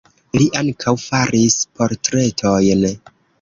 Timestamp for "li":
0.35-0.45